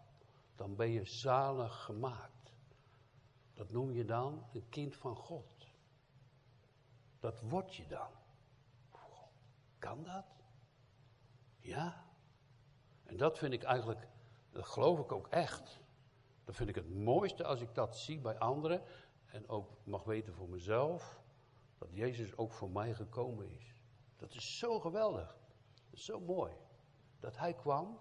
Dan 0.55 0.75
ben 0.75 0.89
je 0.89 1.05
zalig 1.05 1.83
gemaakt. 1.83 2.53
Dat 3.53 3.71
noem 3.71 3.91
je 3.91 4.05
dan 4.05 4.47
een 4.53 4.69
kind 4.69 4.95
van 4.95 5.15
God. 5.15 5.68
Dat 7.19 7.41
word 7.41 7.75
je 7.75 7.87
dan. 7.87 8.09
Kan 9.79 10.03
dat? 10.03 10.25
Ja. 11.59 12.05
En 13.03 13.17
dat 13.17 13.37
vind 13.37 13.53
ik 13.53 13.63
eigenlijk 13.63 14.07
Dat 14.51 14.65
geloof 14.65 14.99
ik 14.99 15.11
ook 15.11 15.27
echt. 15.27 15.79
Dat 16.43 16.55
vind 16.55 16.69
ik 16.69 16.75
het 16.75 16.89
mooiste 16.89 17.43
als 17.43 17.61
ik 17.61 17.75
dat 17.75 17.97
zie 17.97 18.19
bij 18.19 18.37
anderen. 18.37 18.81
En 19.25 19.49
ook 19.49 19.69
mag 19.83 20.03
weten 20.03 20.33
voor 20.33 20.49
mezelf. 20.49 21.21
Dat 21.77 21.93
Jezus 21.93 22.37
ook 22.37 22.53
voor 22.53 22.69
mij 22.69 22.93
gekomen 22.93 23.49
is. 23.49 23.81
Dat 24.17 24.33
is 24.33 24.57
zo 24.57 24.79
geweldig. 24.79 25.37
Zo 25.93 26.19
mooi. 26.19 26.53
Dat 27.19 27.37
hij 27.37 27.53
kwam 27.53 27.99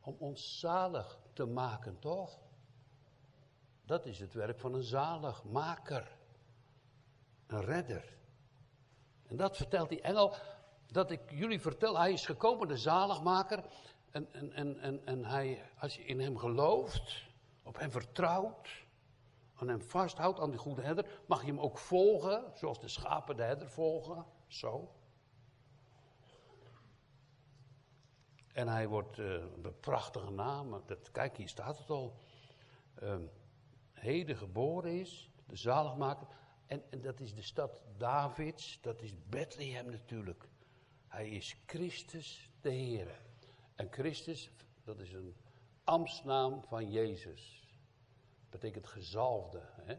om 0.00 0.16
ons 0.18 0.58
zalig 0.58 1.18
te 1.32 1.46
maken, 1.46 1.98
toch? 1.98 2.40
Dat 3.84 4.06
is 4.06 4.18
het 4.18 4.34
werk 4.34 4.58
van 4.58 4.74
een 4.74 4.82
zaligmaker. 4.82 6.18
Een 7.46 7.64
redder. 7.64 8.16
En 9.28 9.36
dat 9.36 9.56
vertelt 9.56 9.88
die 9.88 10.00
engel, 10.00 10.34
dat 10.86 11.10
ik 11.10 11.20
jullie 11.30 11.60
vertel, 11.60 11.98
hij 11.98 12.12
is 12.12 12.26
gekomen, 12.26 12.68
de 12.68 12.76
zaligmaker. 12.76 13.64
En, 14.10 14.32
en, 14.32 14.52
en, 14.52 14.80
en, 14.80 15.06
en 15.06 15.24
hij, 15.24 15.70
als 15.78 15.96
je 15.96 16.04
in 16.04 16.20
hem 16.20 16.38
gelooft, 16.38 17.24
op 17.62 17.78
hem 17.78 17.90
vertrouwt, 17.90 18.84
aan 19.54 19.68
hem 19.68 19.82
vasthoudt, 19.82 20.40
aan 20.40 20.50
die 20.50 20.58
goede 20.58 20.82
herder, 20.82 21.20
mag 21.26 21.40
je 21.40 21.46
hem 21.46 21.60
ook 21.60 21.78
volgen, 21.78 22.44
zoals 22.54 22.80
de 22.80 22.88
schapen 22.88 23.36
de 23.36 23.42
herder 23.42 23.68
volgen. 23.70 24.24
Zo. 24.46 24.90
En 28.52 28.68
hij 28.68 28.88
wordt 28.88 29.18
een 29.18 29.74
prachtige 29.80 30.30
naam. 30.30 30.82
Dat, 30.86 31.10
kijk, 31.10 31.36
hier 31.36 31.48
staat 31.48 31.78
het 31.78 31.90
al. 31.90 32.16
Uh, 33.02 33.16
heden 33.92 34.36
geboren 34.36 35.00
is, 35.00 35.30
de 35.46 35.56
zaligmaker. 35.56 36.26
En, 36.66 36.82
dat 37.00 37.20
is 37.20 37.34
de 37.34 37.42
stad 37.42 37.82
Davids, 37.96 38.80
dat 38.80 39.02
is 39.02 39.14
Bethlehem 39.28 39.90
natuurlijk. 39.90 40.48
Hij 41.08 41.28
is 41.28 41.56
Christus 41.66 42.50
de 42.60 42.70
Heer. 42.70 43.20
En 43.74 43.92
Christus, 43.92 44.50
dat 44.84 44.98
is 45.00 45.12
een 45.12 45.36
ambtsnaam 45.84 46.62
van 46.62 46.90
Jezus. 46.90 47.68
Betekent 48.50 48.86
gezalfde. 48.86 49.60
Hè? 49.64 49.94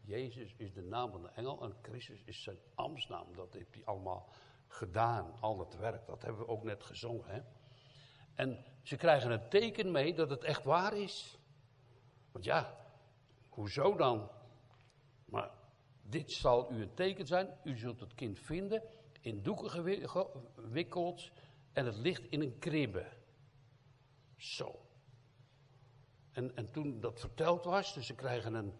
Jezus 0.00 0.54
is 0.56 0.72
de 0.72 0.82
naam 0.82 1.10
van 1.10 1.22
de 1.22 1.28
engel 1.28 1.62
en 1.62 1.74
Christus 1.82 2.22
is 2.24 2.42
zijn 2.42 2.58
ambtsnaam. 2.74 3.34
Dat 3.34 3.52
heeft 3.52 3.74
hij 3.74 3.84
allemaal 3.84 4.28
gedaan, 4.68 5.40
al 5.40 5.58
het 5.58 5.76
werk. 5.76 6.06
Dat 6.06 6.22
hebben 6.22 6.40
we 6.40 6.48
ook 6.48 6.62
net 6.62 6.82
gezongen. 6.82 7.26
Hè? 7.26 7.40
En 8.34 8.64
ze 8.82 8.96
krijgen 8.96 9.30
een 9.30 9.48
teken 9.48 9.90
mee 9.90 10.14
dat 10.14 10.30
het 10.30 10.44
echt 10.44 10.64
waar 10.64 10.96
is. 10.96 11.38
Want 12.32 12.44
ja, 12.44 12.76
hoezo 13.48 13.96
dan? 13.96 14.30
Maar 15.24 15.50
dit 16.08 16.32
zal 16.32 16.72
u 16.72 16.82
een 16.82 16.94
teken 16.94 17.26
zijn. 17.26 17.48
U 17.64 17.76
zult 17.76 18.00
het 18.00 18.14
kind 18.14 18.38
vinden, 18.38 18.82
in 19.20 19.42
doeken 19.42 19.70
gewikkeld 19.70 21.30
en 21.72 21.86
het 21.86 21.96
ligt 21.96 22.26
in 22.30 22.40
een 22.40 22.58
kribbe. 22.58 23.06
Zo. 24.36 24.80
En, 26.32 26.56
en 26.56 26.70
toen 26.70 27.00
dat 27.00 27.20
verteld 27.20 27.64
was, 27.64 27.94
dus 27.94 28.06
ze 28.06 28.14
krijgen 28.14 28.54
een. 28.54 28.72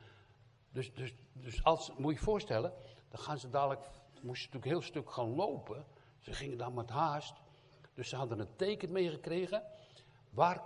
Dus, 0.71 0.95
dus, 0.95 1.15
dus 1.33 1.65
als, 1.65 1.93
moet 1.97 2.13
je 2.13 2.19
je 2.19 2.25
voorstellen, 2.25 2.73
dan 3.09 3.21
gaan 3.21 3.39
ze 3.39 3.51
dadelijk, 3.51 3.81
moest 4.23 4.43
je 4.43 4.47
natuurlijk 4.47 4.65
een 4.65 4.71
heel 4.71 4.83
stuk 4.83 5.11
gaan 5.11 5.35
lopen. 5.35 5.87
Ze 6.19 6.33
gingen 6.33 6.59
dan 6.59 6.75
met 6.75 6.91
haast. 6.91 7.35
Dus 7.95 8.09
ze 8.09 8.17
hadden 8.17 8.39
een 8.39 8.57
teken 8.57 8.93
meegekregen. 8.93 9.63
Waar, 10.31 10.63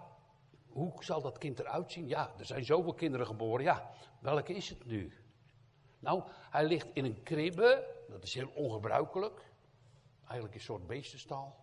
hoe 0.68 1.04
zal 1.04 1.22
dat 1.22 1.38
kind 1.38 1.58
eruit 1.58 1.92
zien? 1.92 2.08
Ja, 2.08 2.34
er 2.38 2.44
zijn 2.44 2.64
zoveel 2.64 2.94
kinderen 2.94 3.26
geboren. 3.26 3.64
Ja, 3.64 3.90
welke 4.20 4.54
is 4.54 4.68
het 4.68 4.86
nu? 4.86 5.12
Nou, 6.00 6.22
hij 6.50 6.66
ligt 6.66 6.88
in 6.92 7.04
een 7.04 7.22
kribbe. 7.22 7.86
Dat 8.08 8.22
is 8.22 8.34
heel 8.34 8.50
ongebruikelijk. 8.54 9.52
Eigenlijk 10.24 10.54
een 10.54 10.60
soort 10.60 10.86
beestenstal. 10.86 11.56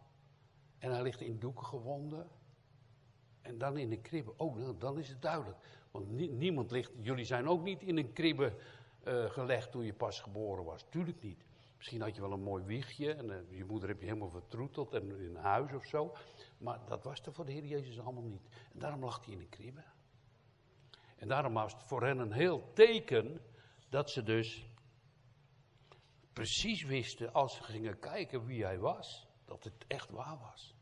En 0.79 0.91
hij 0.91 1.01
ligt 1.01 1.21
in 1.21 1.39
doeken 1.39 1.65
gewonden. 1.65 2.27
En 3.41 3.57
dan 3.57 3.77
in 3.77 3.91
een 3.91 4.01
kribbe. 4.01 4.33
Oh, 4.37 4.55
nou, 4.55 4.77
dan 4.77 4.99
is 4.99 5.09
het 5.09 5.21
duidelijk. 5.21 5.57
Want 5.91 6.09
niemand 6.31 6.71
ligt, 6.71 6.91
jullie 7.01 7.25
zijn 7.25 7.47
ook 7.47 7.63
niet 7.63 7.81
in 7.81 7.97
een 7.97 8.13
kribbe 8.13 8.53
uh, 9.07 9.25
gelegd 9.29 9.71
toen 9.71 9.83
je 9.83 9.93
pas 9.93 10.19
geboren 10.19 10.63
was. 10.63 10.85
Tuurlijk 10.89 11.21
niet. 11.21 11.45
Misschien 11.77 12.01
had 12.01 12.15
je 12.15 12.21
wel 12.21 12.31
een 12.31 12.43
mooi 12.43 12.63
wiegje 12.63 13.13
en 13.13 13.29
uh, 13.29 13.57
je 13.57 13.65
moeder 13.65 13.89
heb 13.89 13.99
je 13.99 14.05
helemaal 14.05 14.29
vertroeteld 14.29 14.93
en 14.93 15.19
in 15.19 15.35
huis 15.35 15.73
of 15.73 15.85
zo. 15.85 16.15
Maar 16.57 16.79
dat 16.85 17.03
was 17.03 17.21
er 17.21 17.33
voor 17.33 17.45
de 17.45 17.51
Heer 17.51 17.65
Jezus 17.65 17.99
allemaal 17.99 18.23
niet. 18.23 18.47
En 18.73 18.79
daarom 18.79 19.03
lag 19.03 19.25
hij 19.25 19.33
in 19.33 19.39
een 19.39 19.49
kribbe. 19.49 19.83
En 21.15 21.27
daarom 21.27 21.53
was 21.53 21.73
het 21.73 21.83
voor 21.83 22.03
hen 22.03 22.19
een 22.19 22.31
heel 22.31 22.73
teken 22.73 23.41
dat 23.89 24.09
ze 24.09 24.23
dus 24.23 24.65
precies 26.33 26.83
wisten 26.83 27.33
als 27.33 27.55
ze 27.55 27.63
gingen 27.63 27.99
kijken 27.99 28.45
wie 28.45 28.63
hij 28.63 28.79
was, 28.79 29.27
dat 29.45 29.63
het 29.63 29.85
echt 29.87 30.09
waar 30.09 30.37
was. 30.39 30.75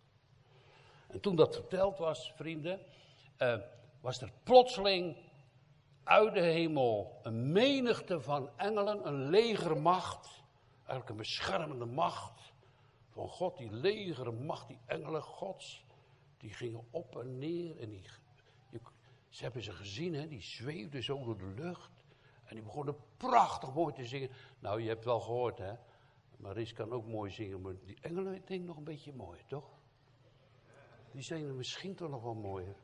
En 1.08 1.20
toen 1.20 1.36
dat 1.36 1.56
verteld 1.56 1.98
was, 1.98 2.34
vrienden, 2.36 2.80
uh, 3.38 3.58
was 4.02 4.22
er 4.22 4.32
plotseling 4.44 5.18
uit 6.04 6.34
de 6.34 6.42
hemel 6.42 7.20
een 7.24 7.52
menigte 7.52 8.22
van 8.22 8.50
engelen, 8.58 9.08
een 9.08 9.30
legermacht, 9.30 10.44
eigenlijk 10.78 11.10
een 11.10 11.18
beschermende 11.18 11.86
macht 11.86 12.54
van 13.10 13.30
God, 13.30 13.58
die 13.58 13.72
legermacht, 13.72 14.68
die 14.68 14.80
engelen 14.86 15.22
gods, 15.22 15.86
die 16.38 16.54
gingen 16.54 16.88
op 16.92 17.20
en 17.20 17.38
neer 17.38 17.80
en 17.80 17.90
die, 17.90 18.02
ze 19.30 19.44
hebben 19.44 19.64
ze 19.64 19.72
gezien, 19.72 20.14
hè, 20.14 20.28
die 20.28 20.42
zweefden 20.42 21.04
zo 21.04 21.24
door 21.24 21.38
de 21.38 21.54
lucht. 21.56 21.90
En 22.46 22.56
die 22.56 22.64
begonnen 22.64 22.96
prachtig 23.18 23.74
mooi 23.74 23.94
te 23.94 24.06
zingen. 24.06 24.30
Nou, 24.60 24.82
je 24.82 24.88
hebt 24.88 25.06
wel 25.06 25.20
gehoord, 25.20 25.58
hè. 25.58 25.74
Maris 26.38 26.74
kan 26.74 26.92
ook 26.92 27.08
mooi 27.08 27.32
zingen, 27.32 27.62
maar 27.62 27.74
die 27.86 27.98
engelen 28.02 28.42
denk 28.46 28.66
nog 28.66 28.78
een 28.78 28.84
beetje 28.84 29.14
mooi, 29.14 29.40
toch? 29.48 29.70
Die 31.12 31.22
zingen 31.22 31.56
misschien 31.56 31.96
toch 31.96 32.10
nog 32.10 32.24
wel 32.24 32.34
mooier. 32.34 32.76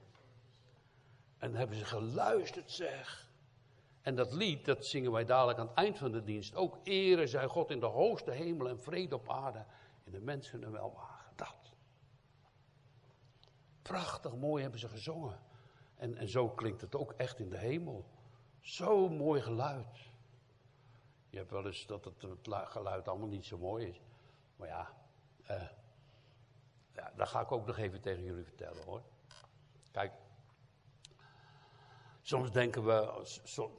En 1.37 1.55
hebben 1.55 1.77
ze 1.77 1.85
geluisterd, 1.85 2.71
zeg. 2.71 3.29
En 4.01 4.15
dat 4.15 4.33
lied, 4.33 4.65
dat 4.65 4.85
zingen 4.85 5.11
wij 5.11 5.25
dadelijk 5.25 5.59
aan 5.59 5.67
het 5.67 5.77
eind 5.77 5.97
van 5.97 6.11
de 6.11 6.23
dienst. 6.23 6.55
Ook 6.55 6.77
ere 6.83 7.27
zij 7.27 7.47
God 7.47 7.71
in 7.71 7.79
de 7.79 7.85
hoogste 7.85 8.31
hemel 8.31 8.69
en 8.69 8.79
vrede 8.79 9.15
op 9.15 9.29
aarde. 9.29 9.65
In 10.03 10.11
de 10.11 10.19
mensen 10.19 10.63
een 10.63 10.71
welwagen. 10.71 11.31
Dat. 11.35 11.73
Prachtig 13.81 14.35
mooi 14.35 14.61
hebben 14.61 14.79
ze 14.79 14.87
gezongen. 14.87 15.39
En, 15.95 16.17
en 16.17 16.29
zo 16.29 16.49
klinkt 16.49 16.81
het 16.81 16.95
ook 16.95 17.11
echt 17.11 17.39
in 17.39 17.49
de 17.49 17.57
hemel. 17.57 18.05
Zo 18.61 19.09
mooi 19.09 19.41
geluid. 19.41 20.09
Je 21.29 21.37
hebt 21.37 21.51
wel 21.51 21.65
eens 21.65 21.85
dat 21.85 22.05
het, 22.05 22.25
geluid 22.69 23.07
allemaal 23.07 23.27
niet 23.27 23.45
zo 23.45 23.57
mooi 23.57 23.87
is. 23.87 24.01
Maar 24.55 24.67
ja, 24.67 24.93
eh, 25.45 25.67
ja, 26.95 27.11
dat 27.15 27.27
ga 27.27 27.41
ik 27.41 27.51
ook 27.51 27.65
nog 27.65 27.77
even 27.77 28.01
tegen 28.01 28.23
jullie 28.23 28.43
vertellen 28.43 28.83
hoor. 28.83 29.01
Kijk, 29.91 30.11
soms 32.21 32.51
denken 32.51 32.85
we, 32.85 33.23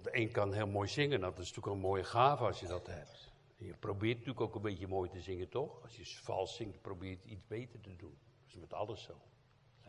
de 0.03 0.17
een 0.17 0.33
kan 0.33 0.53
heel 0.53 0.67
mooi 0.67 0.89
zingen, 0.89 1.21
dat 1.21 1.33
is 1.33 1.39
natuurlijk 1.39 1.67
een 1.67 1.89
mooie 1.89 2.05
gave 2.05 2.45
als 2.45 2.61
je 2.61 2.67
dat 2.67 2.87
hebt. 2.87 3.33
Je 3.57 3.75
probeert 3.75 4.17
natuurlijk 4.19 4.41
ook 4.41 4.55
een 4.55 4.63
beetje 4.63 4.89
mooi 4.89 5.11
te 5.11 5.21
zingen, 5.21 5.49
toch? 5.49 5.83
Als 5.83 5.97
je 5.97 6.07
vals 6.07 6.57
zingt, 6.57 6.81
probeer 6.81 7.11
je 7.11 7.31
iets 7.31 7.47
beter 7.47 7.81
te 7.81 7.97
doen. 7.97 8.19
Dat 8.39 8.49
is 8.49 8.57
met 8.57 8.73
alles 8.73 9.03
zo. 9.03 9.21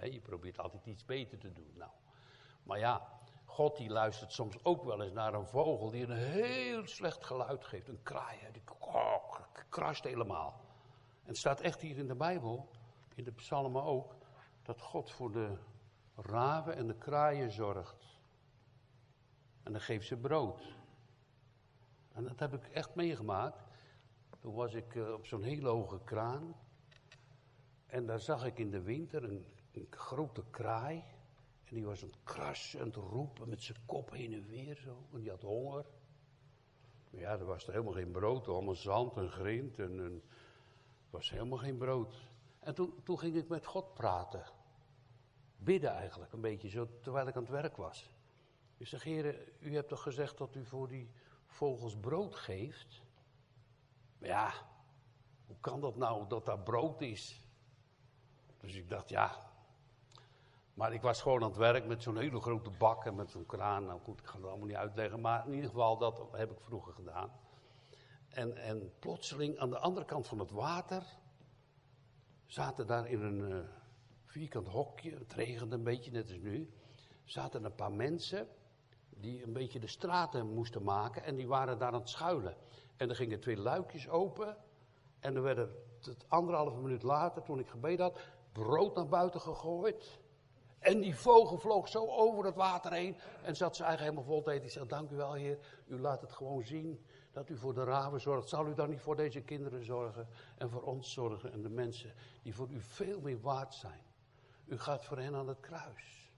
je 0.02 0.20
probeert 0.20 0.60
altijd 0.60 0.86
iets 0.86 1.06
beter 1.06 1.38
te 1.38 1.54
doen. 1.54 1.72
Nou, 1.76 1.92
maar 2.64 2.80
ja, 2.80 3.22
God 3.53 3.77
die 3.77 3.89
luistert 3.89 4.31
soms 4.31 4.63
ook 4.63 4.83
wel 4.83 5.01
eens 5.01 5.13
naar 5.13 5.33
een 5.33 5.48
vogel 5.48 5.89
die 5.89 6.03
een 6.03 6.17
heel 6.17 6.88
slecht 6.88 7.24
geluid 7.24 7.65
geeft. 7.65 7.88
Een 7.88 8.03
kraai, 8.03 8.38
die 8.51 8.63
krast 9.69 10.03
helemaal. 10.03 10.62
En 11.22 11.27
het 11.27 11.38
staat 11.38 11.62
echt 11.62 11.81
hier 11.81 11.98
in 11.98 12.07
de 12.07 12.15
Bijbel, 12.15 12.69
in 13.15 13.24
de 13.24 13.31
psalmen 13.31 13.83
ook, 13.83 14.15
dat 14.62 14.81
God 14.81 15.12
voor 15.12 15.31
de 15.31 15.57
raven 16.15 16.75
en 16.75 16.88
de 16.88 16.98
kraaien 16.98 17.51
zorgt. 17.51 18.19
En 19.63 19.72
dan 19.72 19.81
geeft 19.81 20.07
ze 20.07 20.17
brood. 20.17 20.75
En 22.12 22.24
dat 22.24 22.39
heb 22.39 22.53
ik 22.53 22.67
echt 22.67 22.95
meegemaakt. 22.95 23.63
Toen 24.39 24.53
was 24.53 24.74
ik 24.74 24.95
uh, 24.95 25.13
op 25.13 25.25
zo'n 25.25 25.43
hele 25.43 25.69
hoge 25.69 26.00
kraan. 26.03 26.55
En 27.86 28.05
daar 28.05 28.19
zag 28.19 28.45
ik 28.45 28.57
in 28.57 28.69
de 28.69 28.81
winter 28.81 29.24
een 29.24 29.45
grote 29.89 30.43
kraai. 30.50 31.03
En 31.63 31.75
die 31.75 31.86
was 31.86 32.03
aan 32.03 32.10
het 32.10 32.24
krassen 32.24 32.79
en 32.79 32.91
te 32.91 33.00
roepen 33.00 33.50
met 33.50 33.63
zijn 33.63 33.77
kop 33.86 34.12
heen 34.12 34.34
en 34.34 34.48
weer 34.48 34.75
zo. 34.75 35.08
En 35.13 35.20
die 35.20 35.29
had 35.29 35.41
honger. 35.41 35.86
Maar 37.10 37.22
ja, 37.22 37.32
er 37.32 37.46
was 37.46 37.67
er 37.67 37.72
helemaal 37.72 37.93
geen 37.93 38.12
brood. 38.12 38.48
Allemaal 38.48 38.75
zand 38.75 39.17
en 39.17 39.29
grind. 39.29 39.79
En, 39.79 40.00
en 40.00 40.13
er 40.13 41.10
was 41.10 41.29
helemaal 41.29 41.58
geen 41.58 41.77
brood. 41.77 42.15
En 42.60 42.75
toen, 42.75 42.93
toen 43.03 43.20
ging 43.20 43.36
ik 43.36 43.48
met 43.48 43.65
God 43.65 43.93
praten. 43.93 44.46
Bidden 45.58 45.91
eigenlijk, 45.91 46.34
een 46.34 46.41
beetje 46.41 46.70
zo, 46.70 46.88
terwijl 47.01 47.27
ik 47.27 47.36
aan 47.36 47.41
het 47.41 47.51
werk 47.51 47.77
was. 47.77 48.10
Ik 48.77 48.88
zeg, 48.88 49.03
heren, 49.03 49.36
u 49.60 49.75
hebt 49.75 49.89
toch 49.89 50.01
gezegd 50.01 50.38
dat 50.38 50.55
u 50.55 50.65
voor 50.65 50.88
die 50.88 51.12
vogels 51.46 51.98
brood 51.98 52.36
geeft? 52.36 53.01
Maar 54.17 54.29
ja, 54.29 54.53
hoe 55.46 55.58
kan 55.60 55.82
dat 55.82 55.96
nou 55.96 56.27
dat 56.27 56.46
daar 56.46 56.60
brood 56.60 57.01
is? 57.01 57.41
Dus 58.58 58.75
ik 58.75 58.89
dacht, 58.89 59.10
ja, 59.10 59.52
maar 60.74 60.94
ik 60.94 61.01
was 61.01 61.22
gewoon 61.22 61.44
aan 61.44 61.50
het 61.50 61.58
werk 61.58 61.86
met 61.86 62.03
zo'n 62.03 62.18
hele 62.18 62.39
grote 62.39 62.70
bak 62.70 63.06
en 63.06 63.15
met 63.15 63.30
zo'n 63.30 63.46
kraan. 63.46 63.86
Nou 63.86 64.00
goed, 64.00 64.20
ik 64.20 64.25
ga 64.25 64.38
het 64.38 64.46
allemaal 64.46 64.68
niet 64.68 64.75
uitleggen. 64.75 65.22
Maar 65.22 65.46
in 65.46 65.53
ieder 65.53 65.70
geval, 65.70 65.98
dat 65.98 66.27
heb 66.32 66.51
ik 66.51 66.60
vroeger 66.60 66.94
gedaan. 66.94 67.32
En, 68.30 68.58
en 68.58 68.94
plotseling 69.00 69.58
aan 69.58 69.70
de 69.70 69.80
andere 69.80 70.06
kant 70.06 70.27
van 70.27 70.39
het 70.39 70.51
water 70.51 71.03
zaten 72.46 72.88
daar 72.88 73.08
in 73.08 73.22
een 73.22 73.51
uh, 73.51 73.58
vierkant 74.25 74.68
hokje, 74.68 75.18
het 75.18 75.34
regende 75.34 75.75
een 75.75 75.84
beetje, 75.84 76.12
net 76.12 76.30
als 76.30 76.39
nu. 76.39 76.74
Zaten 77.24 77.63
een 77.63 77.75
paar 77.75 77.92
mensen 77.92 78.48
die 79.10 79.44
een 79.44 79.53
beetje 79.53 79.80
de 79.80 79.88
straten 79.88 80.53
moesten 80.53 80.84
maken 80.84 81.24
en 81.24 81.36
die 81.36 81.48
waren 81.48 81.77
daar 81.77 81.94
aan 81.94 82.00
het 82.00 82.10
schuilen. 82.10 82.56
En 82.98 83.10
er 83.10 83.15
gingen 83.15 83.39
twee 83.39 83.58
luikjes 83.58 84.10
open 84.10 84.58
en 85.20 85.36
er 85.36 85.42
werden 85.42 85.75
anderhalve 86.27 86.77
minuut 86.77 87.03
later, 87.03 87.44
toen 87.44 87.60
ik 87.60 87.70
gebeden 87.70 88.06
had, 88.06 88.20
brood 88.51 88.96
naar 88.96 89.08
buiten 89.08 89.42
gegooid. 89.42 90.22
En 90.84 91.00
die 91.00 91.16
vogel 91.16 91.58
vloog 91.58 91.88
zo 91.88 92.08
over 92.08 92.46
het 92.46 92.56
water 92.56 92.94
heen 92.94 93.16
en 93.44 93.56
zat 93.56 93.75
ze 93.75 93.84
eigenlijk 93.84 94.16
helemaal 94.16 94.42
vol 94.42 94.52
eten. 94.52 94.66
Ik 94.66 94.72
zeg, 94.72 94.86
dank 94.86 95.10
u 95.10 95.16
wel 95.16 95.34
heer, 95.34 95.58
u 95.88 96.00
laat 96.00 96.22
het 96.22 96.32
gewoon 96.32 96.63
zien 96.63 97.06
dat 97.32 97.50
u 97.50 97.58
voor 97.58 97.74
de 97.74 97.84
raven 97.84 98.22
zorgt. 98.22 98.50
Zal 98.50 98.68
u 98.68 98.74
dan 98.74 98.90
niet 98.90 99.02
voor 99.02 99.16
deze 99.16 99.42
kinderen 99.42 99.86
zorgen 99.86 100.28
en 100.58 100.70
voor 100.70 100.82
ons 100.82 101.13
zorgen 101.13 101.52
en 101.52 101.62
de 101.62 101.70
mensen 101.70 102.13
die 102.42 102.56
voor 102.56 102.70
u 102.70 102.82
veel 102.82 103.22
meer 103.22 103.42
waard 103.42 103.74
zijn? 103.74 104.02
U 104.66 104.78
gaat 104.78 105.06
voor 105.06 105.18
hen 105.18 105.36
aan 105.36 105.48
het 105.48 105.60
kruis. 105.60 106.32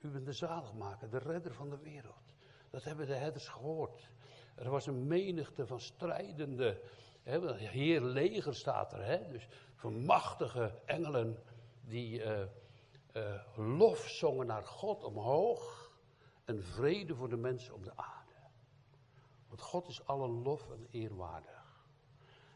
U 0.00 0.08
bent 0.08 0.26
de 0.26 0.32
zaligmaker, 0.32 1.10
de 1.10 1.18
redder 1.18 1.54
van 1.54 1.70
de 1.70 1.78
wereld. 1.78 2.34
Dat 2.70 2.84
hebben 2.84 3.06
de 3.06 3.14
herders 3.14 3.48
gehoord. 3.48 4.10
Er 4.56 4.70
was 4.70 4.86
een 4.86 5.06
menigte 5.06 5.66
van 5.66 5.80
strijdende, 5.80 6.82
hè, 7.22 7.54
heer 7.54 8.00
leger 8.00 8.54
staat 8.54 8.92
er, 8.92 9.04
hè, 9.04 9.28
dus 9.28 9.48
van 9.74 10.04
machtige 10.04 10.72
engelen 10.84 11.38
die 11.80 12.24
uh, 12.24 12.42
uh, 13.12 13.40
lof 13.56 14.08
zongen 14.08 14.46
naar 14.46 14.64
God 14.64 15.04
omhoog 15.04 15.92
en 16.44 16.62
vrede 16.62 17.14
voor 17.14 17.28
de 17.28 17.36
mensen 17.36 17.74
op 17.74 17.84
de 17.84 17.96
aarde. 17.96 18.32
Want 19.48 19.60
God 19.60 19.88
is 19.88 20.06
alle 20.06 20.28
lof 20.28 20.70
en 20.70 20.86
eerwaardig. 20.90 21.84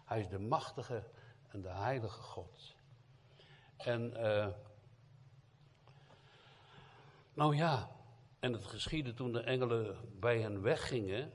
Hij 0.05 0.21
is 0.21 0.29
de 0.29 0.39
machtige 0.39 1.05
en 1.49 1.61
de 1.61 1.69
heilige 1.69 2.21
God. 2.21 2.77
En, 3.77 4.13
uh, 4.17 4.49
nou 7.35 7.57
ja, 7.57 7.91
en 8.39 8.53
het 8.53 8.67
geschiedde 8.67 9.15
toen 9.15 9.33
de 9.33 9.41
engelen 9.41 9.97
bij 10.21 10.41
hen 10.41 10.63
weggingen. 10.63 11.33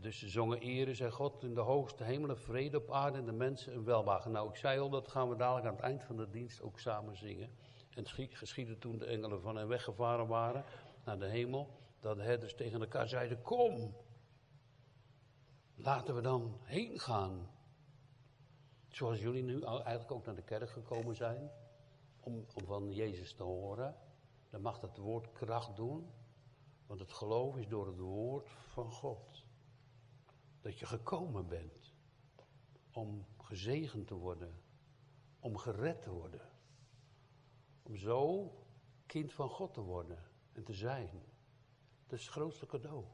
Dus 0.00 0.18
ze 0.18 0.28
zongen 0.28 0.60
ere, 0.60 0.94
zei 0.94 1.10
God, 1.10 1.42
in 1.42 1.54
de 1.54 1.60
hoogste 1.60 2.04
hemelen, 2.04 2.38
vrede 2.38 2.76
op 2.76 2.90
aarde 2.90 3.18
en 3.18 3.24
de 3.24 3.32
mensen 3.32 3.74
een 3.74 3.84
welwagen. 3.84 4.30
Nou, 4.30 4.48
ik 4.48 4.56
zei 4.56 4.80
al, 4.80 4.90
dat 4.90 5.08
gaan 5.08 5.28
we 5.28 5.36
dadelijk 5.36 5.66
aan 5.66 5.74
het 5.74 5.82
eind 5.82 6.04
van 6.04 6.16
de 6.16 6.30
dienst 6.30 6.62
ook 6.62 6.78
samen 6.78 7.16
zingen. 7.16 7.50
En 7.94 8.06
geschiedde 8.36 8.78
toen 8.78 8.98
de 8.98 9.04
engelen 9.04 9.40
van 9.40 9.56
hen 9.56 9.68
weggevaren 9.68 10.26
waren 10.26 10.64
naar 11.04 11.18
de 11.18 11.28
hemel, 11.28 11.70
dat 12.00 12.16
de 12.16 12.22
herders 12.22 12.54
tegen 12.54 12.80
elkaar 12.80 13.08
zeiden, 13.08 13.42
kom, 13.42 13.94
laten 15.74 16.14
we 16.14 16.20
dan 16.20 16.58
heen 16.62 16.98
gaan. 16.98 17.50
Zoals 18.88 19.20
jullie 19.20 19.42
nu 19.42 19.62
eigenlijk 19.62 20.10
ook 20.10 20.26
naar 20.26 20.34
de 20.34 20.42
kerk 20.42 20.70
gekomen 20.70 21.16
zijn, 21.16 21.50
om, 22.20 22.46
om 22.54 22.64
van 22.64 22.92
Jezus 22.92 23.32
te 23.32 23.42
horen. 23.42 23.96
Dan 24.50 24.60
mag 24.60 24.80
dat 24.80 24.96
woord 24.96 25.32
kracht 25.32 25.76
doen, 25.76 26.10
want 26.86 27.00
het 27.00 27.12
geloof 27.12 27.56
is 27.56 27.68
door 27.68 27.86
het 27.86 27.98
woord 27.98 28.50
van 28.50 28.90
God. 28.90 29.44
Dat 30.60 30.78
je 30.78 30.86
gekomen 30.86 31.46
bent 31.46 31.92
om 32.92 33.26
gezegend 33.38 34.06
te 34.06 34.14
worden, 34.14 34.62
om 35.40 35.56
gered 35.56 36.02
te 36.02 36.10
worden. 36.10 36.53
Om 37.84 37.96
zo 37.96 38.50
kind 39.06 39.32
van 39.32 39.48
God 39.48 39.74
te 39.74 39.80
worden 39.80 40.18
en 40.52 40.64
te 40.64 40.72
zijn. 40.72 41.10
Dat 42.06 42.18
is 42.18 42.24
het 42.24 42.34
grootste 42.34 42.66
cadeau. 42.66 43.04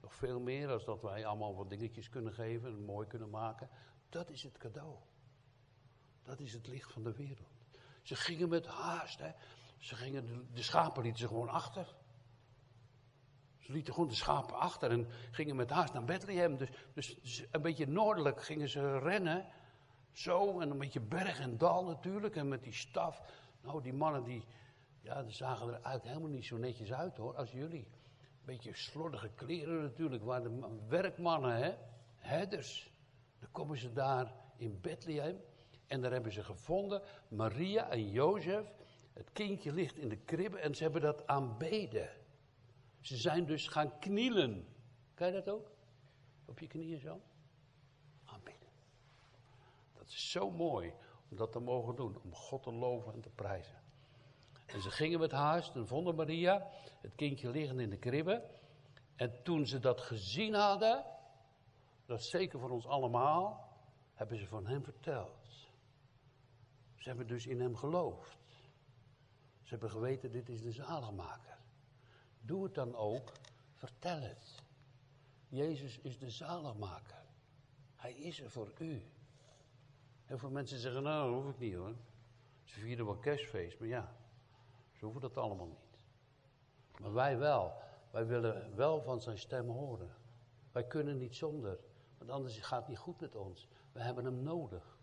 Nog 0.00 0.14
veel 0.14 0.40
meer 0.40 0.70
als 0.70 0.84
dat 0.84 1.02
wij 1.02 1.26
allemaal 1.26 1.56
wat 1.56 1.70
dingetjes 1.70 2.08
kunnen 2.08 2.32
geven 2.32 2.68
en 2.68 2.84
mooi 2.84 3.06
kunnen 3.06 3.30
maken. 3.30 3.68
Dat 4.08 4.30
is 4.30 4.42
het 4.42 4.58
cadeau. 4.58 4.96
Dat 6.22 6.40
is 6.40 6.52
het 6.52 6.66
licht 6.66 6.92
van 6.92 7.02
de 7.02 7.12
wereld. 7.12 7.48
Ze 8.02 8.14
gingen 8.14 8.48
met 8.48 8.66
haast. 8.66 9.18
Hè. 9.18 9.32
Ze 9.78 9.94
gingen, 9.94 10.48
de, 10.52 10.62
schapen 10.62 11.02
lieten 11.02 11.20
ze 11.20 11.28
gewoon 11.28 11.48
achter. 11.48 11.94
Ze 13.58 13.72
lieten 13.72 13.94
gewoon 13.94 14.08
de 14.08 14.14
schapen 14.14 14.58
achter 14.58 14.90
en 14.90 15.06
gingen 15.30 15.56
met 15.56 15.70
haast 15.70 15.92
naar 15.92 16.04
Bethlehem. 16.04 16.56
Dus, 16.56 16.70
dus, 16.94 17.44
een 17.50 17.62
beetje 17.62 17.86
noordelijk 17.86 18.42
gingen 18.42 18.68
ze 18.68 18.98
rennen. 18.98 19.46
Zo, 20.12 20.60
en 20.60 20.70
een 20.70 20.78
beetje 20.78 21.00
berg 21.00 21.40
en 21.40 21.58
dal 21.58 21.84
natuurlijk. 21.84 22.36
En 22.36 22.48
met 22.48 22.62
die 22.62 22.72
staf. 22.72 23.22
Nou, 23.64 23.82
die 23.82 23.92
mannen 23.92 24.24
die, 24.24 24.44
ja, 25.00 25.22
die 25.22 25.32
zagen 25.32 25.66
er 25.66 25.72
eigenlijk 25.72 26.04
helemaal 26.04 26.28
niet 26.28 26.44
zo 26.44 26.56
netjes 26.56 26.92
uit 26.92 27.16
hoor, 27.16 27.34
als 27.36 27.52
jullie. 27.52 27.88
Beetje 28.44 28.74
slordige 28.74 29.28
kleren 29.34 29.82
natuurlijk, 29.82 30.24
waren 30.24 30.60
de 30.60 30.86
werkmannen, 30.88 31.56
hè? 31.56 31.74
herders. 32.16 32.92
Dan 33.38 33.50
komen 33.50 33.78
ze 33.78 33.92
daar 33.92 34.34
in 34.56 34.80
Bethlehem 34.80 35.40
en 35.86 36.00
daar 36.00 36.12
hebben 36.12 36.32
ze 36.32 36.44
gevonden 36.44 37.02
Maria 37.28 37.90
en 37.90 38.10
Jozef. 38.10 38.72
Het 39.12 39.32
kindje 39.32 39.72
ligt 39.72 39.96
in 39.96 40.08
de 40.08 40.16
kribbe 40.16 40.58
en 40.58 40.74
ze 40.74 40.82
hebben 40.82 41.00
dat 41.00 41.26
aanbeden. 41.26 42.10
Ze 43.00 43.16
zijn 43.16 43.44
dus 43.44 43.68
gaan 43.68 43.98
knielen. 43.98 44.66
Kan 45.14 45.26
je 45.26 45.32
dat 45.32 45.48
ook? 45.48 45.70
Op 46.44 46.58
je 46.58 46.66
knieën 46.66 47.00
zo? 47.00 47.20
Aanbidden. 48.24 48.68
Dat 49.94 50.06
is 50.08 50.30
zo 50.30 50.50
mooi 50.50 50.92
om 51.34 51.40
dat 51.40 51.52
te 51.52 51.60
mogen 51.60 51.96
doen, 51.96 52.20
om 52.22 52.34
God 52.34 52.62
te 52.62 52.72
loven 52.72 53.12
en 53.12 53.20
te 53.20 53.30
prijzen. 53.30 53.82
En 54.66 54.80
ze 54.80 54.90
gingen 54.90 55.18
met 55.18 55.30
huis 55.30 55.72
en 55.74 55.86
vonden 55.86 56.14
Maria, 56.14 56.70
het 57.00 57.14
kindje 57.14 57.50
liggen 57.50 57.80
in 57.80 57.90
de 57.90 57.98
kribbe. 57.98 58.50
En 59.16 59.42
toen 59.42 59.66
ze 59.66 59.78
dat 59.78 60.00
gezien 60.00 60.54
hadden, 60.54 61.04
dat 62.06 62.18
is 62.18 62.30
zeker 62.30 62.58
voor 62.58 62.70
ons 62.70 62.86
allemaal, 62.86 63.68
hebben 64.12 64.38
ze 64.38 64.46
van 64.46 64.66
hem 64.66 64.84
verteld. 64.84 65.68
Ze 66.96 67.08
hebben 67.08 67.26
dus 67.26 67.46
in 67.46 67.60
hem 67.60 67.76
geloofd. 67.76 68.38
Ze 69.62 69.70
hebben 69.70 69.90
geweten, 69.90 70.32
dit 70.32 70.48
is 70.48 70.62
de 70.62 70.72
zaligmaker. 70.72 71.58
Doe 72.40 72.64
het 72.64 72.74
dan 72.74 72.94
ook, 72.94 73.32
vertel 73.72 74.20
het. 74.20 74.62
Jezus 75.48 75.98
is 75.98 76.18
de 76.18 76.30
zaligmaker. 76.30 77.24
Hij 77.96 78.12
is 78.12 78.40
er 78.40 78.50
voor 78.50 78.72
u. 78.78 79.02
Heel 80.24 80.38
veel 80.38 80.50
mensen 80.50 80.78
zeggen, 80.78 81.02
nou, 81.02 81.32
dat 81.32 81.42
hoef 81.42 81.52
ik 81.52 81.58
niet 81.58 81.74
hoor. 81.74 81.94
Ze 82.64 82.80
vieren 82.80 83.06
wel 83.06 83.16
kerstfeest, 83.16 83.78
maar 83.78 83.88
ja, 83.88 84.16
ze 84.92 85.04
hoeven 85.04 85.20
dat 85.22 85.36
allemaal 85.36 85.66
niet. 85.66 85.98
Maar 87.00 87.12
wij 87.12 87.38
wel. 87.38 87.72
Wij 88.10 88.26
willen 88.26 88.76
wel 88.76 89.02
van 89.02 89.20
zijn 89.20 89.38
stem 89.38 89.68
horen. 89.68 90.14
Wij 90.72 90.84
kunnen 90.84 91.18
niet 91.18 91.36
zonder, 91.36 91.78
want 92.18 92.30
anders 92.30 92.58
gaat 92.58 92.78
het 92.78 92.88
niet 92.88 92.98
goed 92.98 93.20
met 93.20 93.34
ons. 93.34 93.68
We 93.92 94.00
hebben 94.00 94.24
hem 94.24 94.42
nodig. 94.42 94.98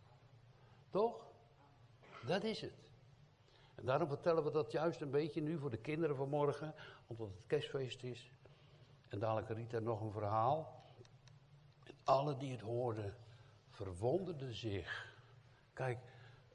Toch? 0.89 1.27
Dat 2.25 2.43
is 2.43 2.61
het. 2.61 2.89
En 3.75 3.85
daarom 3.85 4.07
vertellen 4.07 4.43
we 4.43 4.51
dat 4.51 4.71
juist 4.71 5.01
een 5.01 5.11
beetje 5.11 5.41
nu 5.41 5.57
voor 5.57 5.69
de 5.69 5.77
kinderen 5.77 6.15
vanmorgen, 6.15 6.73
omdat 7.07 7.27
het 7.27 7.45
kerstfeest 7.47 8.03
is. 8.03 8.31
En 9.07 9.19
dadelijk 9.19 9.49
Rita 9.49 9.79
nog 9.79 10.01
een 10.01 10.11
verhaal. 10.11 10.83
En 11.83 11.93
alle 12.03 12.37
die 12.37 12.51
het 12.51 12.61
hoorden, 12.61 13.15
verwonderden 13.69 14.53
zich. 14.53 15.10
Kijk, 15.81 15.99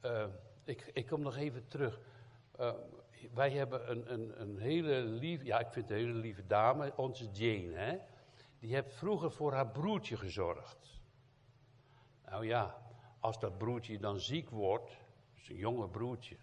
uh, 0.05 0.25
ik, 0.63 0.89
ik 0.93 1.07
kom 1.07 1.21
nog 1.21 1.35
even 1.35 1.67
terug. 1.67 1.99
Uh, 2.59 2.73
wij 3.33 3.51
hebben 3.51 3.91
een, 3.91 4.13
een, 4.13 4.41
een 4.41 4.57
hele 4.57 5.01
lieve, 5.01 5.45
ja 5.45 5.59
ik 5.59 5.71
vind 5.71 5.89
een 5.89 5.95
hele 5.95 6.13
lieve 6.13 6.47
dame, 6.47 6.93
onze 6.95 7.31
Jane, 7.31 7.73
hè. 7.73 7.97
Die 8.59 8.73
heeft 8.73 8.93
vroeger 8.93 9.31
voor 9.31 9.53
haar 9.53 9.67
broertje 9.67 10.17
gezorgd. 10.17 11.01
Nou 12.25 12.45
ja, 12.45 12.81
als 13.19 13.39
dat 13.39 13.57
broertje 13.57 13.99
dan 13.99 14.19
ziek 14.19 14.49
wordt, 14.49 14.97
is 15.35 15.49
een 15.49 15.55
jonge 15.55 15.87
broertje. 15.87 16.37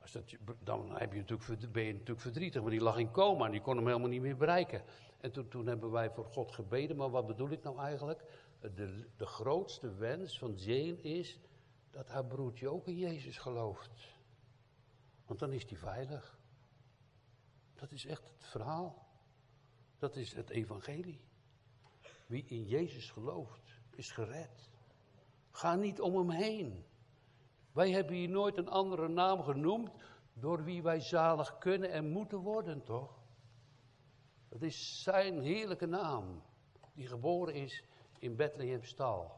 Als 0.00 0.12
dat, 0.12 0.36
dan 0.60 0.96
heb 0.96 1.12
je 1.12 1.18
natuurlijk, 1.18 1.72
ben 1.72 1.82
je 1.82 1.92
natuurlijk 1.92 2.20
verdrietig, 2.20 2.62
maar 2.62 2.70
die 2.70 2.82
lag 2.82 2.98
in 2.98 3.10
coma 3.10 3.44
en 3.44 3.50
die 3.50 3.60
kon 3.60 3.76
hem 3.76 3.86
helemaal 3.86 4.08
niet 4.08 4.20
meer 4.22 4.36
bereiken. 4.36 4.82
En 5.20 5.32
toen, 5.32 5.48
toen 5.48 5.66
hebben 5.66 5.90
wij 5.90 6.10
voor 6.10 6.24
God 6.24 6.52
gebeden, 6.52 6.96
maar 6.96 7.10
wat 7.10 7.26
bedoel 7.26 7.50
ik 7.50 7.62
nou 7.62 7.78
eigenlijk? 7.78 8.22
De, 8.60 9.08
de 9.16 9.26
grootste 9.26 9.94
wens 9.94 10.38
van 10.38 10.54
Jane 10.54 11.00
is 11.00 11.38
dat 11.90 12.08
haar 12.08 12.26
broertje 12.26 12.68
ook 12.68 12.86
in 12.86 12.96
Jezus 12.96 13.38
gelooft. 13.38 14.16
Want 15.26 15.40
dan 15.40 15.52
is 15.52 15.64
hij 15.68 15.78
veilig. 15.78 16.38
Dat 17.74 17.92
is 17.92 18.06
echt 18.06 18.28
het 18.28 18.44
verhaal. 18.44 19.06
Dat 19.98 20.16
is 20.16 20.32
het 20.32 20.50
evangelie. 20.50 21.20
Wie 22.26 22.44
in 22.46 22.64
Jezus 22.64 23.10
gelooft, 23.10 23.80
is 23.90 24.10
gered. 24.10 24.70
Ga 25.50 25.74
niet 25.74 26.00
om 26.00 26.16
hem 26.16 26.30
heen. 26.30 26.84
Wij 27.72 27.90
hebben 27.90 28.14
hier 28.14 28.28
nooit 28.28 28.56
een 28.56 28.68
andere 28.68 29.08
naam 29.08 29.42
genoemd 29.42 29.90
door 30.32 30.64
wie 30.64 30.82
wij 30.82 31.00
zalig 31.00 31.58
kunnen 31.58 31.90
en 31.90 32.10
moeten 32.10 32.38
worden, 32.38 32.84
toch? 32.84 33.18
Het 34.48 34.62
is 34.62 35.02
zijn 35.02 35.40
heerlijke 35.40 35.86
naam, 35.86 36.42
die 36.94 37.06
geboren 37.06 37.54
is 37.54 37.84
in 38.20 38.36
Bethlehemstal. 38.36 39.30